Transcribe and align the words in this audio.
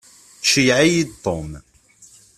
Ceyyeɛ-iyi-d 0.49 1.11
Tom. 1.23 1.51